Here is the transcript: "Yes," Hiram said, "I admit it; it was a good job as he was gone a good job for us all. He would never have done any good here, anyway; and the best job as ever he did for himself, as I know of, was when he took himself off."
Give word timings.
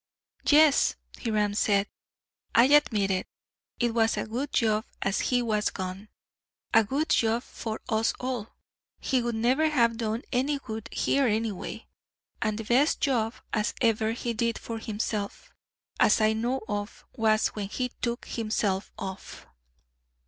"Yes," 0.49 0.95
Hiram 1.23 1.53
said, 1.53 1.87
"I 2.55 2.63
admit 2.63 3.11
it; 3.11 3.27
it 3.79 3.93
was 3.93 4.17
a 4.17 4.25
good 4.25 4.51
job 4.51 4.85
as 5.03 5.19
he 5.29 5.43
was 5.43 5.69
gone 5.69 6.09
a 6.73 6.83
good 6.83 7.09
job 7.09 7.43
for 7.43 7.79
us 7.87 8.15
all. 8.19 8.47
He 8.99 9.21
would 9.21 9.35
never 9.35 9.69
have 9.69 9.97
done 9.97 10.23
any 10.33 10.57
good 10.57 10.89
here, 10.91 11.27
anyway; 11.27 11.85
and 12.41 12.57
the 12.57 12.63
best 12.63 12.99
job 12.99 13.35
as 13.53 13.75
ever 13.79 14.13
he 14.13 14.33
did 14.33 14.57
for 14.57 14.79
himself, 14.79 15.53
as 15.99 16.19
I 16.19 16.33
know 16.33 16.61
of, 16.67 17.05
was 17.15 17.49
when 17.49 17.69
he 17.69 17.89
took 18.01 18.25
himself 18.25 18.91
off." 18.97 19.45